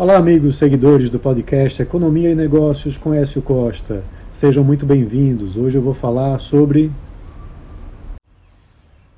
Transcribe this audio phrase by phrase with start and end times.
[0.00, 4.02] Olá, amigos seguidores do podcast Economia e Negócios com Écio Costa.
[4.32, 5.58] Sejam muito bem-vindos.
[5.58, 6.90] Hoje eu vou falar sobre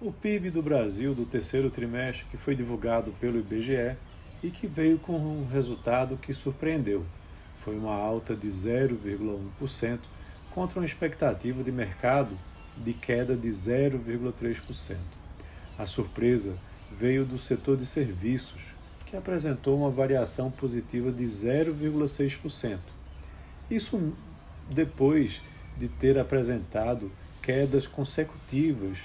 [0.00, 3.95] o PIB do Brasil do terceiro trimestre que foi divulgado pelo IBGE
[4.42, 7.04] e que veio com um resultado que surpreendeu.
[7.64, 10.00] Foi uma alta de 0,1%
[10.52, 12.36] contra uma expectativa de mercado
[12.76, 14.96] de queda de 0,3%.
[15.78, 16.56] A surpresa
[16.90, 18.72] veio do setor de serviços,
[19.12, 22.78] que apresentou uma variação positiva de 0,6%.
[23.70, 24.14] Isso
[24.70, 25.42] depois
[25.77, 28.96] de ter apresentado quedas consecutivas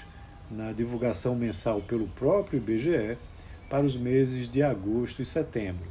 [0.50, 3.18] na divulgação mensal pelo próprio IBGE
[3.68, 5.84] para os meses de agosto e setembro.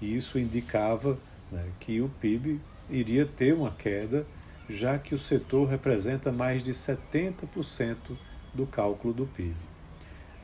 [0.00, 1.18] E isso indicava
[1.50, 2.58] né, que o PIB
[2.88, 4.24] iria ter uma queda,
[4.66, 8.16] já que o setor representa mais de 70%
[8.54, 9.71] do cálculo do PIB.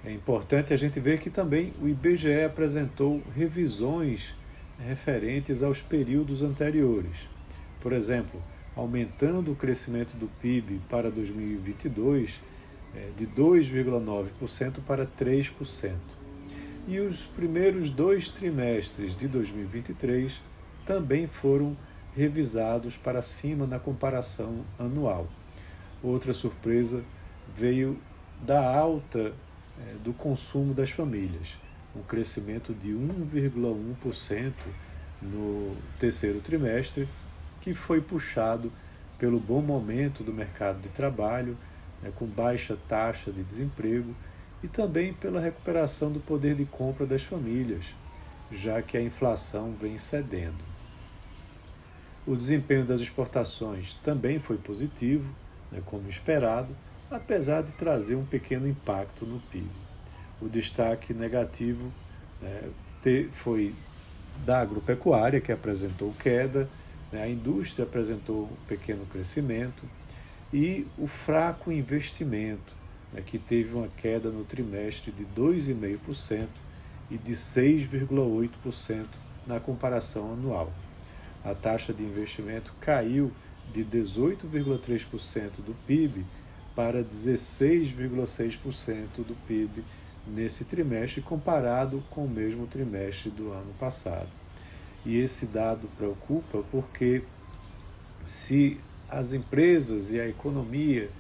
[0.05, 4.35] É importante a gente ver que também o IBGE apresentou revisões
[4.79, 7.17] referentes aos períodos anteriores.
[7.81, 8.41] Por exemplo,
[8.77, 12.41] aumentando o crescimento do PIB para 2022
[12.95, 15.93] é, de 2,9% para 3%.
[16.87, 20.41] E os primeiros dois trimestres de 2023
[20.87, 21.77] também foram
[22.17, 25.27] revisados para cima na comparação anual.
[26.03, 27.05] Outra surpresa
[27.55, 27.99] veio
[28.41, 29.35] da alta
[29.87, 31.57] é, do consumo das famílias,
[31.95, 34.53] um crescimento de 1,1%
[35.23, 37.09] no terceiro trimestre,
[37.61, 38.73] que foi puxado
[39.19, 41.57] pelo bom momento do mercado de trabalho,
[42.03, 44.15] né, com baixa taxa de desemprego,
[44.63, 47.85] e também pela recuperação do poder de compra das famílias,
[48.51, 50.65] já que a inflação vem cedendo.
[52.27, 55.25] O desempenho das exportações também foi positivo,
[55.71, 56.75] né, como esperado,
[57.11, 59.71] apesar de trazer um pequeno impacto no PIB.
[60.41, 61.93] O destaque negativo
[62.41, 62.63] né,
[63.33, 63.75] foi
[64.45, 66.69] da agropecuária, que apresentou queda,
[67.11, 69.89] né, a indústria apresentou um pequeno crescimento,
[70.53, 72.73] e o fraco investimento,
[73.13, 76.49] né, que teve uma queda no trimestre de 2,5%
[77.11, 79.07] e de 6,8%
[79.47, 80.73] na comparação anual.
[81.45, 83.33] A taxa de investimento caiu
[83.73, 86.25] de 18,3% do PIB
[86.75, 89.85] para 16,6% do PIB
[90.27, 94.29] nesse trimestre, comparado com o mesmo trimestre do ano passado.
[95.05, 97.23] E esse dado preocupa porque
[98.27, 101.11] se as empresas e a economia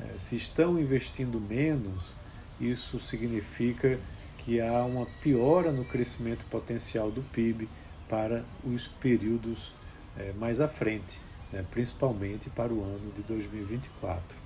[0.00, 2.12] eh, se estão investindo menos,
[2.60, 3.98] isso significa
[4.38, 7.68] que há uma piora no crescimento potencial do PIB
[8.08, 9.72] para os períodos
[10.16, 11.20] eh, mais à frente,
[11.52, 14.36] né, principalmente para o ano de 2024.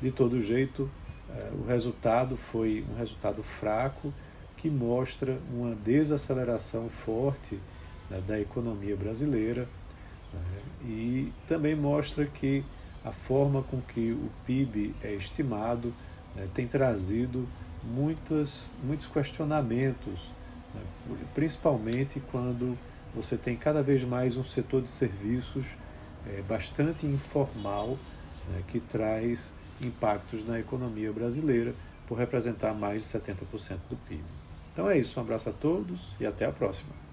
[0.00, 0.88] De todo jeito,
[1.28, 4.12] eh, o resultado foi um resultado fraco
[4.56, 7.58] que mostra uma desaceleração forte
[8.08, 9.68] né, da economia brasileira
[10.32, 10.40] né,
[10.80, 12.62] e também mostra que
[13.04, 15.92] a forma com que o PIB é estimado
[16.34, 17.48] né, tem trazido
[17.82, 20.20] muitas, muitos questionamentos,
[21.34, 22.76] principalmente quando
[23.12, 25.66] você tem cada vez mais um setor de serviços
[26.24, 27.96] é, bastante informal
[28.66, 31.74] que traz impactos na economia brasileira,
[32.06, 34.22] por representar mais de 70% do PIB.
[34.72, 37.07] Então é isso, um abraço a todos e até a próxima.